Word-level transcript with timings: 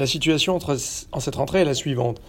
la 0.00 0.06
situation 0.06 0.58
en 1.12 1.20
cette 1.20 1.34
rentrée 1.36 1.60
est 1.60 1.64
la 1.64 1.74
suivante. 1.74 2.20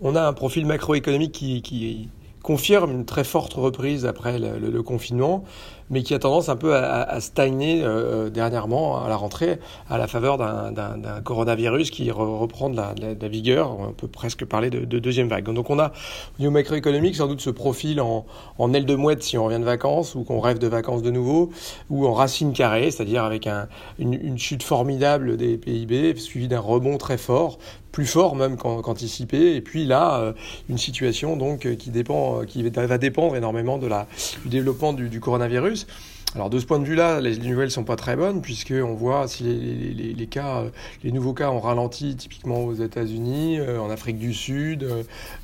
On 0.00 0.16
a 0.16 0.22
un 0.22 0.32
profil 0.32 0.66
macroéconomique 0.66 1.32
qui, 1.32 1.62
qui 1.62 2.08
confirme 2.42 2.90
une 2.90 3.04
très 3.04 3.24
forte 3.24 3.54
reprise 3.54 4.06
après 4.06 4.38
le, 4.38 4.82
confinement, 4.82 5.44
mais 5.90 6.02
qui 6.02 6.14
a 6.14 6.18
tendance 6.18 6.48
un 6.48 6.56
peu 6.56 6.74
à, 6.74 7.20
stagner 7.20 7.82
euh, 7.82 8.30
dernièrement 8.30 9.02
à 9.04 9.08
la 9.08 9.16
rentrée 9.16 9.58
à 9.88 9.98
la 9.98 10.06
faveur 10.06 10.38
d'un 10.38 11.20
coronavirus 11.22 11.90
qui 11.90 12.10
reprend 12.10 12.70
de 12.70 12.76
la, 12.76 13.28
vigueur. 13.28 13.78
On 13.78 13.92
peut 13.92 14.08
presque 14.08 14.44
parler 14.44 14.70
de, 14.70 14.98
deuxième 14.98 15.28
vague. 15.28 15.44
Donc 15.52 15.70
on 15.70 15.78
a 15.78 15.88
au 15.88 16.40
niveau 16.40 16.52
macroéconomique 16.52 17.16
sans 17.16 17.26
doute 17.26 17.40
ce 17.40 17.50
profil 17.50 18.00
en, 18.00 18.24
aile 18.72 18.86
de 18.86 18.94
mouette 18.94 19.22
si 19.22 19.36
on 19.36 19.44
revient 19.44 19.60
de 19.60 19.64
vacances 19.64 20.14
ou 20.14 20.24
qu'on 20.24 20.40
rêve 20.40 20.58
de 20.58 20.68
vacances 20.68 21.02
de 21.02 21.10
nouveau, 21.10 21.50
ou 21.90 22.06
en 22.06 22.12
racine 22.12 22.52
carrée, 22.52 22.90
c'est-à-dire 22.90 23.24
avec 23.24 23.46
une, 23.46 24.14
une 24.14 24.38
chute 24.38 24.62
formidable 24.62 25.36
des 25.36 25.58
PIB 25.58 26.16
suivie 26.16 26.48
d'un 26.48 26.60
rebond 26.60 26.98
très 26.98 27.18
fort 27.18 27.58
plus 27.92 28.06
fort 28.06 28.36
même 28.36 28.56
qu'anticipé. 28.56 29.56
Et 29.56 29.60
puis 29.60 29.84
là, 29.84 30.20
euh, 30.20 30.32
une 30.68 30.78
situation 30.78 31.36
donc 31.36 31.66
euh, 31.66 31.74
qui 31.74 31.90
dépend, 31.90 32.42
euh, 32.42 32.44
qui 32.44 32.68
va 32.68 32.98
dépendre 32.98 33.36
énormément 33.36 33.78
de 33.78 33.86
la, 33.86 34.06
du 34.44 34.48
développement 34.48 34.92
du 34.92 35.20
coronavirus. 35.20 35.86
Alors 36.34 36.50
de 36.50 36.58
ce 36.58 36.66
point 36.66 36.78
de 36.78 36.84
vue-là, 36.84 37.22
les 37.22 37.38
nouvelles 37.38 37.70
sont 37.70 37.84
pas 37.84 37.96
très 37.96 38.14
bonnes 38.14 38.42
puisque 38.42 38.74
on 38.74 38.92
voit 38.92 39.26
si 39.28 39.44
les, 39.44 40.26
cas, 40.26 40.58
euh, 40.58 40.68
les 41.02 41.10
nouveaux 41.10 41.32
cas 41.32 41.48
ont 41.48 41.58
ralenti 41.58 42.16
typiquement 42.16 42.64
aux 42.64 42.74
États-Unis, 42.74 43.58
euh, 43.58 43.80
en 43.80 43.88
Afrique 43.88 44.18
du 44.18 44.34
Sud, 44.34 44.86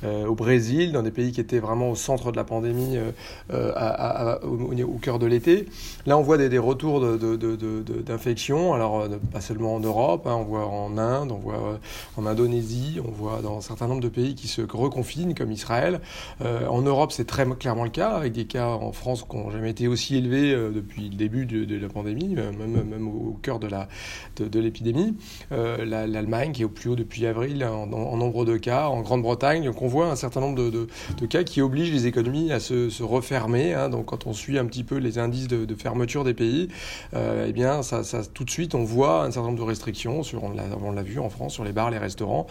euh, 0.03 0.25
au 0.27 0.35
Brésil, 0.35 0.91
dans 0.91 1.01
des 1.01 1.09
pays 1.09 1.31
qui 1.31 1.41
étaient 1.41 1.57
vraiment 1.57 1.89
au 1.89 1.95
centre 1.95 2.31
de 2.31 2.37
la 2.37 2.43
pandémie, 2.43 2.99
au, 3.51 4.97
cœur 5.01 5.17
de 5.17 5.25
l'été. 5.25 5.67
Là, 6.05 6.19
on 6.19 6.21
voit 6.21 6.37
des, 6.37 6.57
retours 6.59 7.01
d'infections. 7.01 8.73
Alors 8.73 9.07
pas 9.31 9.41
seulement 9.41 9.75
en 9.75 9.79
Europe, 9.79 10.27
hein, 10.27 10.35
on 10.37 10.43
voit 10.43 10.67
en 10.67 10.97
Inde, 10.99 11.31
on 11.31 11.39
voit 11.39 11.79
en 12.15 12.25
Indonésie, 12.27 12.99
on 13.03 13.11
voit 13.11 13.41
dans 13.41 13.57
un 13.57 13.61
certain 13.61 13.87
nombre 13.87 14.01
de 14.01 14.09
pays 14.09 14.35
qui 14.35 14.47
se 14.47 14.61
reconfinent 14.61 15.33
comme 15.33 15.51
Israël. 15.51 15.99
en 16.41 16.81
Europe, 16.81 17.11
c'est 17.11 17.25
très 17.25 17.45
clairement 17.57 17.85
le 17.85 17.89
cas 17.89 18.11
avec 18.11 18.33
des 18.33 18.45
cas 18.45 18.67
en 18.67 18.91
France 18.91 19.25
qui 19.29 19.35
n'ont 19.35 19.49
jamais 19.49 19.71
été 19.71 19.87
aussi 19.87 20.15
élevés 20.15 20.55
depuis 20.75 21.09
le 21.09 21.15
début 21.15 21.45
de, 21.45 21.75
la 21.75 21.87
pandémie, 21.89 22.35
euh, 22.37 22.51
même, 22.51 23.07
au 23.07 23.37
cœur 23.41 23.59
de 23.59 24.59
l'épidémie. 24.59 25.15
Euh, 25.51 25.85
L'Allemagne 25.85 26.51
qui 26.51 26.61
est 26.61 26.65
au 26.65 26.69
plus 26.69 26.89
haut 26.89 26.95
depuis 26.95 27.25
avril 27.25 27.65
en, 27.65 27.87
nombre 27.87 28.45
de 28.45 28.57
cas, 28.57 28.87
en 28.87 29.01
Grande-Bretagne, 29.01 29.65
donc 29.65 29.81
on 29.81 29.87
voit 29.87 30.07
un 30.07 30.15
certain 30.15 30.41
nombre 30.41 30.55
de, 30.55 31.25
cas 31.25 31.43
qui 31.43 31.61
obligent 31.61 31.91
les 31.91 32.07
économies 32.07 32.51
à 32.51 32.59
se, 32.59 33.03
refermer. 33.03 33.73
Hein. 33.73 33.89
donc 33.89 34.05
quand 34.05 34.27
on 34.27 34.33
suit 34.33 34.57
un 34.57 34.65
petit 34.65 34.83
peu 34.83 34.97
les 34.97 35.17
indices 35.17 35.47
de, 35.47 35.75
fermeture 35.75 36.23
des 36.23 36.33
pays, 36.33 36.69
euh, 37.13 37.45
eh 37.47 37.53
bien 37.53 37.81
tout 38.33 38.43
de 38.43 38.49
suite 38.49 38.75
on 38.75 38.83
voit 38.83 39.23
un 39.23 39.31
certain 39.31 39.47
nombre 39.47 39.59
de 39.59 39.67
restrictions 39.67 40.21
on 40.41 40.91
l'a 40.91 41.03
vu 41.03 41.19
en 41.19 41.29
France 41.29 41.53
sur 41.53 41.63
les 41.63 41.71
bars, 41.71 41.91
les 41.91 41.97
restaurants, 41.97 42.47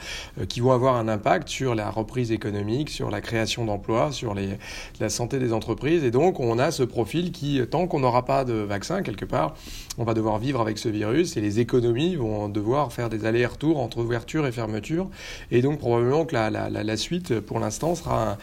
qui 0.49 0.61
vont 0.61 0.73
avoir 0.73 0.97
un 0.97 1.09
impact 1.09 1.49
sur 1.49 1.75
la 1.75 1.91
reprise 1.91 2.33
économique, 2.33 2.91
sur 2.91 3.11
la 3.11 3.21
création 3.21 3.65
d'emplois, 3.65 4.13
sur 4.13 4.35
la 4.35 5.09
santé 5.09 5.39
des 5.39 5.53
entreprises. 5.53 6.05
Et 6.05 6.11
donc 6.11 6.41
on 6.41 6.59
a 6.59 6.71
ce 6.71 6.83
profil 6.83 7.33
qui, 7.33 7.61
tant 7.71 7.87
qu'on 7.87 8.03
aura 8.03 8.14
pas 8.23 8.45
de 8.45 8.55
vaccin 8.55 9.03
quelque 9.03 9.25
part, 9.25 9.55
on 9.99 10.05
va 10.05 10.15
devoir 10.15 10.39
vivre 10.39 10.61
avec 10.61 10.79
ce 10.79 10.89
virus 10.89 11.37
et 11.37 11.41
les 11.41 11.61
économies 11.61 12.17
vont 12.17 12.49
devoir 12.49 12.93
faire 12.93 13.09
des 13.09 13.27
allers-retours 13.27 13.79
entre 13.81 13.99
ouverture 13.99 14.47
et 14.47 14.53
fermeture. 14.53 15.09
Et 15.51 15.63
donc 15.63 15.79
probablement 15.79 16.25
que 16.25 16.35
la, 16.35 16.51
la, 16.51 16.69
la 16.69 16.97
suite, 16.97 17.41
pour 17.41 17.61
l'instant, 17.61 17.95
sera 17.95 18.39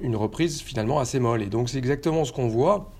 une 0.00 0.16
reprise 0.16 0.60
finalement 0.60 0.98
assez 0.98 1.20
molle. 1.20 1.42
Et 1.42 1.46
donc 1.46 1.68
c'est 1.68 1.78
exactement 1.78 2.24
ce 2.24 2.32
qu'on 2.32 2.48
voit. 2.48 2.90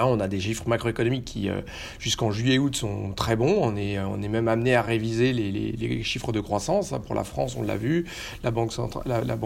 On 0.00 0.20
a 0.20 0.28
des 0.28 0.40
chiffres 0.40 0.68
macroéconomiques 0.68 1.24
qui, 1.24 1.48
euh, 1.48 1.60
jusqu'en 1.98 2.30
juillet-août, 2.30 2.76
sont 2.76 3.12
très 3.12 3.36
bons. 3.36 3.58
On 3.60 3.76
est, 3.76 3.98
on 3.98 4.20
est 4.22 4.28
même 4.28 4.48
amené 4.48 4.74
à 4.74 4.82
réviser 4.82 5.32
les, 5.32 6.02
chiffres 6.02 6.32
de 6.32 6.40
croissance. 6.40 6.94
Pour 7.06 7.14
la 7.14 7.24
France, 7.24 7.56
on 7.58 7.62
l'a 7.62 7.76
vu. 7.76 8.06
La 8.42 8.50
Banque, 8.50 8.72
centrale, 8.72 9.24
la, 9.26 9.36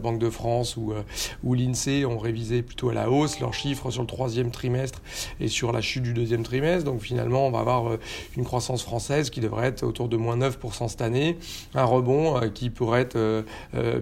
Banque 0.00 0.18
de 0.18 0.30
France 0.30 0.76
ou, 0.76 0.92
euh, 0.92 1.02
ou 1.42 1.54
l'INSEE 1.54 2.04
ont 2.04 2.18
révisé 2.18 2.62
plutôt 2.62 2.90
à 2.90 2.94
la 2.94 3.10
hausse 3.10 3.40
leurs 3.40 3.54
chiffres 3.54 3.90
sur 3.90 4.02
le 4.02 4.06
troisième 4.06 4.50
trimestre 4.50 5.02
et 5.40 5.48
sur 5.48 5.72
la 5.72 5.80
chute 5.80 6.02
du 6.02 6.12
deuxième 6.12 6.42
trimestre. 6.42 6.84
Donc 6.84 7.00
finalement, 7.00 7.46
on 7.46 7.50
va 7.50 7.60
avoir 7.60 7.88
euh, 7.88 8.00
une 8.36 8.44
croissance 8.44 8.82
française 8.82 9.30
qui 9.30 9.40
devrait 9.40 9.68
être 9.68 9.82
autour 9.82 10.08
de 10.08 10.16
moins 10.16 10.36
9% 10.36 10.88
cette 10.88 11.02
année. 11.02 11.38
Un 11.74 11.84
rebond 11.84 12.40
qui 12.54 12.70
pourrait 12.70 13.02
être 13.02 13.44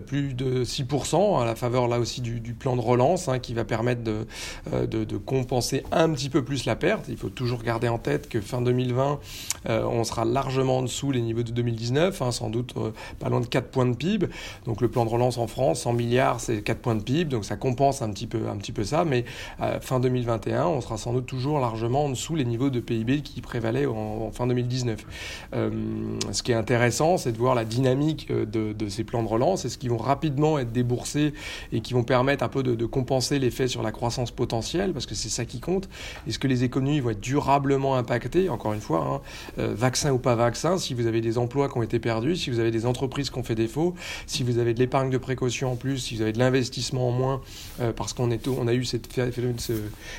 plus 0.07 0.35
de 0.35 0.65
6% 0.65 1.41
à 1.41 1.45
la 1.45 1.55
faveur 1.55 1.89
là 1.89 1.99
aussi 1.99 2.21
du, 2.21 2.41
plan 2.55 2.77
de 2.77 2.81
relance 2.81 3.29
hein, 3.29 3.39
qui 3.39 3.55
va 3.55 3.65
permettre 3.65 4.03
de 4.03 5.17
compenser 5.17 5.70
c'est 5.71 5.85
un 5.93 6.11
petit 6.11 6.29
peu 6.31 6.43
plus 6.43 6.65
la 6.65 6.75
perte. 6.75 7.07
Il 7.09 7.17
faut 7.17 7.29
toujours 7.29 7.63
garder 7.63 7.87
en 7.87 7.99
tête 7.99 8.29
que 8.29 8.41
fin 8.41 8.61
2020, 8.61 9.21
euh, 9.69 9.85
on 9.85 10.03
sera 10.03 10.25
largement 10.25 10.79
en 10.79 10.83
dessous 10.83 11.13
les 11.13 11.21
niveaux 11.21 11.45
de 11.45 11.53
2019, 11.53 12.21
hein, 12.21 12.33
sans 12.33 12.51
doute 12.51 12.75
euh, 12.77 12.91
pas 13.21 13.29
loin 13.29 13.41
de 13.41 13.47
4 13.47 13.69
points 13.69 13.87
de 13.87 13.95
PIB. 13.95 14.27
Donc 14.67 14.81
le 14.81 14.89
plan 14.89 15.05
de 15.05 15.11
relance 15.11 15.39
en 15.39 15.47
France, 15.47 15.83
100 15.83 15.93
milliards, 15.93 16.41
c'est 16.41 16.63
4 16.63 16.79
points 16.81 16.97
de 16.97 17.05
PIB, 17.05 17.27
donc 17.27 17.45
ça 17.45 17.55
compense 17.55 18.03
un 18.03 18.11
petit 18.11 18.27
peu, 18.27 18.41
ça. 18.83 19.05
Mais 19.05 19.25
euh, 19.61 19.79
fin 19.81 20.01
2021, 20.01 20.67
on 20.67 20.81
sera 20.81 20.97
sans 20.97 21.13
doute 21.13 21.27
toujours 21.27 21.61
largement 21.61 22.07
en 22.07 22.09
dessous 22.09 22.35
les 22.35 22.45
niveaux 22.45 22.71
de 22.71 22.81
PIB 22.81 23.23
qui 23.23 23.41
prévalaient 23.41 23.87
en, 23.87 24.33
fin 24.33 24.49
2019. 24.49 25.07
ce 25.53 26.43
qui 26.43 26.51
est 26.51 26.57
intéressant, 26.57 27.17
c'est 27.17 27.31
de 27.31 27.39
voir 27.39 27.55
la 27.55 27.65
dynamique 27.65 28.33
de, 28.33 28.89
ces 28.89 29.05
plans 29.05 29.23
de 29.23 29.29
relance. 29.29 29.65
Est-ce 29.65 29.79
qu'ils 29.79 29.91
vont 29.91 29.99
rapidement 29.99 30.59
être 30.59 30.73
déboursés 30.73 31.33
et 31.73 31.81
qui 31.81 31.95
vont 31.95 32.03
permettre 32.03 32.43
un 32.43 32.49
peu 32.49 32.65
de, 32.65 32.75
de 32.75 32.87
compenser 32.87 33.39
l'effet 33.39 33.69
sur 33.69 33.85
la 33.85 33.93
croissance 33.93 34.33
potentielle, 34.33 34.93
parce 34.93 35.07
que 35.07 35.15
c'est 35.15 35.29
ça 35.29 35.45
qui 35.51 35.61
compte. 35.61 35.89
Est-ce 36.27 36.39
que 36.39 36.47
les 36.47 36.65
économies 36.65 37.01
vont 37.01 37.11
être 37.11 37.21
durablement 37.21 37.97
impactées 37.97 38.49
Encore 38.49 38.73
une 38.73 38.81
fois, 38.81 39.05
hein, 39.05 39.21
euh, 39.59 39.75
vaccin 39.75 40.13
ou 40.13 40.19
pas 40.19 40.35
vaccin, 40.35 40.79
si 40.79 40.95
vous 40.95 41.07
avez 41.07 41.21
des 41.21 41.37
emplois 41.39 41.69
qui 41.69 41.77
ont 41.77 41.83
été 41.83 41.99
perdus, 41.99 42.37
si 42.37 42.51
vous 42.51 42.61
avez 42.61 42.71
des 42.71 42.87
entreprises 42.87 43.31
qui 43.31 43.39
ont 43.39 43.43
fait 43.43 43.55
défaut, 43.55 43.95
si 44.27 44.45
vous 44.45 44.59
avez 44.59 44.73
de 44.73 44.79
l'épargne 44.79 45.11
de 45.11 45.19
précaution 45.19 45.73
en 45.73 45.77
plus, 45.77 45.99
si 45.99 46.17
vous 46.17 46.23
avez 46.23 46.33
de 46.33 46.39
l'investissement 46.39 47.09
en 47.09 47.11
moins, 47.11 47.41
euh, 47.81 47.93
parce 47.93 48.13
qu'on 48.13 48.31
on 48.31 48.69
a 48.69 48.75
eu 48.75 48.85
cette, 48.85 49.09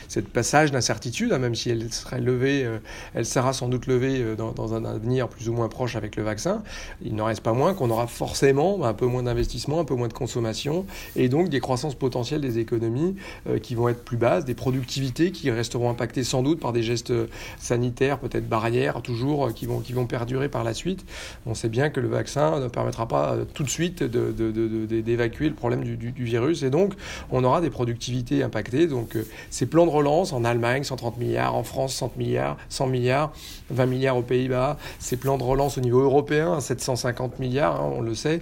cette 0.07 0.29
passage 0.29 0.71
d'incertitude, 0.71 1.31
hein, 1.31 1.39
même 1.39 1.55
si 1.55 1.69
elle 1.69 1.91
serait 1.93 2.19
levée, 2.19 2.65
euh, 2.65 2.79
elle 3.13 3.25
sera 3.25 3.53
sans 3.53 3.69
doute 3.69 3.87
levée 3.87 4.35
dans, 4.37 4.73
un 4.73 4.85
avenir 4.85 5.27
plus 5.27 5.49
ou 5.49 5.53
moins 5.53 5.69
proche 5.69 5.95
avec 5.95 6.15
le 6.15 6.23
vaccin. 6.23 6.61
Il 7.01 7.15
n'en 7.15 7.25
reste 7.25 7.41
pas 7.41 7.53
moins 7.53 7.73
qu'on 7.73 7.89
aura 7.89 8.07
forcément 8.07 8.83
un 8.83 8.93
peu 8.93 9.05
moins 9.05 9.23
d'investissement, 9.23 9.79
un 9.79 9.85
peu 9.85 9.95
moins 9.95 10.07
de 10.07 10.13
consommation, 10.13 10.85
et 11.15 11.29
donc 11.29 11.49
des 11.49 11.59
croissances 11.59 11.95
potentielles 11.95 12.41
des 12.41 12.59
économies 12.59 13.15
qui 13.63 13.75
vont 13.75 13.89
être 13.89 14.03
plus 14.03 14.17
basses, 14.17 14.45
des 14.45 14.53
productivités 14.53 15.20
qui 15.29 15.51
resteront 15.51 15.91
impactés 15.91 16.23
sans 16.23 16.41
doute 16.41 16.59
par 16.59 16.73
des 16.73 16.81
gestes 16.81 17.13
sanitaires, 17.59 18.17
peut-être 18.17 18.49
barrières, 18.49 19.01
toujours, 19.01 19.47
euh, 19.47 19.51
qui 19.51 19.65
vont, 19.65 19.79
qui 19.79 19.93
vont 19.93 20.07
perdurer 20.07 20.49
par 20.49 20.63
la 20.63 20.73
suite. 20.73 21.05
On 21.45 21.53
sait 21.53 21.69
bien 21.69 21.89
que 21.89 21.99
le 21.99 22.07
vaccin 22.07 22.59
ne 22.59 22.67
permettra 22.67 23.07
pas 23.07 23.33
euh, 23.33 23.45
tout 23.53 23.63
de 23.63 23.69
suite 23.69 24.03
d'évacuer 24.03 25.49
le 25.49 25.55
problème 25.55 25.83
du, 25.83 26.11
virus. 26.23 26.63
Et 26.63 26.69
donc, 26.69 26.93
on 27.29 27.43
aura 27.43 27.61
des 27.61 27.69
productivités 27.69 28.41
impactées. 28.43 28.87
Donc, 28.87 29.15
euh, 29.15 29.27
ces 29.49 29.65
plans 29.65 29.85
de 29.85 29.91
relance 29.91 30.33
en 30.33 30.43
Allemagne, 30.43 30.83
130 30.83 31.17
milliards, 31.17 31.55
en 31.55 31.63
France, 31.63 31.93
100 31.95 32.13
milliards, 32.17 32.57
100 32.69 32.87
milliards, 32.87 33.33
20 33.69 33.85
milliards 33.85 34.17
aux 34.17 34.23
Pays-Bas, 34.23 34.77
ces 34.99 35.17
plans 35.17 35.37
de 35.37 35.43
relance 35.43 35.77
au 35.77 35.81
niveau 35.81 36.01
européen, 36.01 36.59
750 36.59 37.39
milliards, 37.39 37.81
hein, 37.81 37.91
on 37.97 38.01
le 38.01 38.15
sait, 38.15 38.41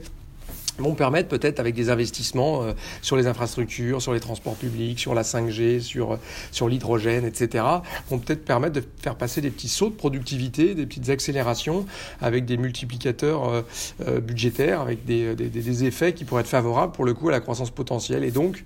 vont 0.82 0.96
permettre 0.96 1.28
peut-être 1.28 1.60
avec 1.60 1.76
des 1.76 1.90
investissements 1.90 2.64
euh, 2.64 2.74
sur 3.02 3.16
les 3.16 3.28
infrastructures, 3.28 4.02
sur 4.02 4.14
les 4.14 4.20
transports 4.20 4.56
publics, 4.56 5.00
sur 5.00 5.14
la 5.14 5.24
5G, 5.24 5.80
sur, 5.80 6.18
sur 6.52 6.68
l'hydrogène, 6.68 7.26
etc., 7.26 7.64
vont 8.10 8.20
peut-être 8.20 8.46
permettre 8.46 8.74
de 8.74 8.84
faire 9.02 9.16
passer 9.16 9.42
des 9.42 9.50
petits 9.50 9.70
sauts 9.70 9.90
de 9.90 9.96
productivité, 9.96 10.76
des 10.76 10.86
petites 10.86 11.10
accélérations 11.10 11.86
avec 12.22 12.46
des 12.46 12.58
multiplicateurs 12.58 13.50
euh, 13.50 13.62
euh, 14.08 14.20
budgétaires, 14.20 14.82
avec 14.82 15.06
des, 15.06 15.84
effets 15.84 16.14
qui 16.14 16.26
pourraient 16.26 16.42
être 16.42 16.48
favorables 16.48 16.92
pour 16.92 17.06
le 17.06 17.14
coup 17.14 17.30
à 17.30 17.32
la 17.32 17.40
croissance 17.40 17.70
potentielle 17.70 18.24
et 18.24 18.32
donc 18.32 18.66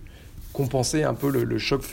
compenser 0.53 1.03
un 1.03 1.13
peu 1.13 1.29
le 1.29 1.57
choc 1.57 1.83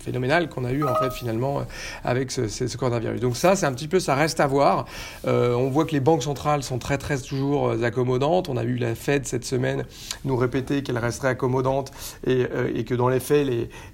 phénoménal 0.00 0.48
qu'on 0.48 0.64
a 0.64 0.72
eu 0.72 0.84
en 0.84 0.94
fait 0.94 1.12
finalement 1.12 1.60
euh, 1.60 1.62
avec 2.04 2.30
ce, 2.30 2.76
coronavirus. 2.76 3.20
Donc 3.20 3.36
ça, 3.36 3.56
c'est 3.56 3.66
un 3.66 3.72
petit 3.72 3.88
peu, 3.88 4.00
ça 4.00 4.14
reste 4.14 4.40
à 4.40 4.46
voir. 4.46 4.86
Euh, 5.26 5.54
on 5.54 5.70
voit 5.70 5.84
que 5.84 5.92
les 5.92 6.00
banques 6.00 6.22
centrales 6.22 6.62
sont 6.62 6.78
très 6.78 6.98
très 6.98 7.18
toujours 7.18 7.68
euh, 7.68 7.82
accommodantes. 7.82 8.48
On 8.48 8.56
a 8.56 8.64
vu 8.64 8.76
la 8.76 8.94
Fed 8.94 9.26
cette 9.26 9.44
semaine 9.44 9.84
nous 10.24 10.36
répéter 10.36 10.82
qu'elle 10.82 10.98
resterait 10.98 11.28
accommodante 11.28 11.92
et, 12.26 12.46
que 12.84 12.94
dans 12.94 13.08
les 13.08 13.20
faits, 13.20 13.48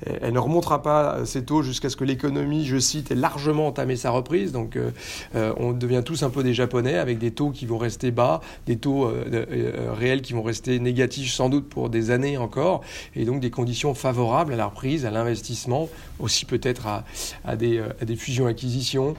elle 0.06 0.32
ne 0.32 0.38
remontera 0.38 0.82
pas 0.82 1.24
ses 1.24 1.44
taux 1.44 1.62
jusqu'à 1.62 1.88
ce 1.88 1.96
que 1.96 2.04
l'économie, 2.04 2.66
je 2.66 2.78
cite, 2.78 3.10
ait 3.10 3.14
largement 3.14 3.68
entamé 3.68 3.96
sa 3.96 4.10
reprise. 4.10 4.52
Donc 4.52 4.78
on 5.34 5.72
devient 5.72 6.02
tous 6.04 6.22
un 6.22 6.30
peu 6.30 6.42
des 6.42 6.54
Japonais 6.54 6.98
avec 6.98 7.18
des 7.18 7.30
taux 7.30 7.50
qui 7.50 7.66
vont 7.66 7.78
rester 7.78 8.10
bas, 8.10 8.40
des 8.66 8.76
taux 8.76 9.10
réels 9.98 10.22
qui 10.22 10.32
vont 10.32 10.42
rester 10.42 10.78
négatifs 10.78 11.32
sans 11.32 11.48
doute 11.48 11.68
pour 11.68 11.90
des 11.90 12.10
années 12.10 12.36
encore, 12.36 12.82
et 13.14 13.24
donc 13.24 13.40
des 13.40 13.50
conditions 13.50 13.94
favorables 13.94 14.52
à 14.52 14.56
la 14.56 14.66
reprise, 14.66 15.06
à 15.06 15.10
l'investissement, 15.10 15.71
aussi 16.18 16.44
peut-être 16.44 16.86
à, 16.86 17.04
à, 17.44 17.56
des, 17.56 17.82
fusions-acquisitions 18.16 19.16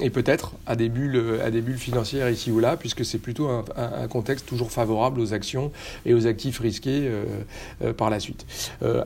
et 0.00 0.10
peut-être 0.10 0.52
à 0.66 0.76
des 0.76 0.88
bulles, 0.88 1.40
à 1.44 1.50
des 1.50 1.60
bulles 1.60 1.78
financières 1.78 2.28
ici 2.30 2.50
ou 2.50 2.58
là, 2.58 2.76
puisque 2.76 3.04
c'est 3.04 3.18
plutôt 3.18 3.48
un, 3.48 4.08
contexte 4.08 4.46
toujours 4.46 4.70
favorable 4.70 5.20
aux 5.20 5.32
actions 5.34 5.70
et 6.04 6.14
aux 6.14 6.26
actifs 6.26 6.58
risqués 6.58 7.10
par 7.96 8.10
la 8.10 8.20
suite. 8.20 8.46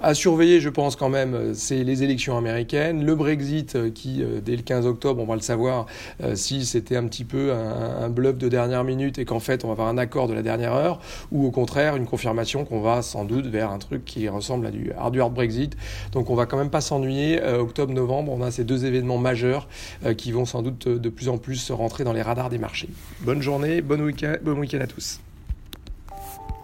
à 0.02 0.14
surveiller, 0.14 0.60
je 0.60 0.68
pense 0.68 0.96
quand 0.96 1.08
même, 1.08 1.54
c'est 1.54 1.84
les 1.84 2.02
élections 2.02 2.36
américaines, 2.36 3.04
le 3.04 3.14
Brexit 3.14 3.92
qui, 3.92 4.22
dès 4.44 4.56
le 4.56 4.62
15 4.62 4.86
octobre, 4.86 5.22
on 5.22 5.26
va 5.26 5.34
le 5.34 5.42
savoir, 5.42 5.86
si 6.34 6.64
c'était 6.64 6.96
un 6.96 7.06
petit 7.06 7.24
peu 7.24 7.52
un, 7.52 8.04
un 8.04 8.08
bluff 8.08 8.38
de 8.38 8.48
dernière 8.48 8.84
minute 8.84 9.18
et 9.18 9.24
qu'en 9.24 9.40
fait 9.40 9.64
on 9.64 9.68
va 9.68 9.72
avoir 9.72 9.88
un 9.88 9.98
accord 9.98 10.28
de 10.28 10.34
la 10.34 10.42
dernière 10.42 10.74
heure, 10.74 11.00
ou 11.32 11.46
au 11.46 11.50
contraire 11.50 11.96
une 11.96 12.06
confirmation 12.06 12.64
qu'on 12.64 12.80
va 12.80 13.02
sans 13.02 13.24
doute 13.24 13.46
vers 13.46 13.70
un 13.70 13.78
truc 13.78 14.04
qui 14.04 14.28
ressemble 14.28 14.66
à 14.66 14.70
du 14.70 14.92
hard 14.96 15.34
Brexit. 15.34 15.76
Donc 16.12 16.30
on 16.30 16.34
va 16.34 16.46
quand 16.46 16.56
même 16.56 16.59
pas 16.68 16.80
s'ennuyer. 16.80 17.40
Euh, 17.42 17.58
Octobre-novembre, 17.58 18.32
on 18.32 18.42
a 18.42 18.50
ces 18.50 18.64
deux 18.64 18.84
événements 18.84 19.18
majeurs 19.18 19.68
euh, 20.04 20.14
qui 20.14 20.32
vont 20.32 20.44
sans 20.44 20.62
doute 20.62 20.88
de 20.88 21.08
plus 21.08 21.28
en 21.28 21.38
plus 21.38 21.70
rentrer 21.70 22.04
dans 22.04 22.12
les 22.12 22.22
radars 22.22 22.50
des 22.50 22.58
marchés. 22.58 22.88
Bonne 23.20 23.40
journée, 23.40 23.80
bon 23.80 24.00
week-end 24.02 24.36
bon 24.42 24.58
week 24.58 24.74
à 24.74 24.86
tous. 24.86 25.20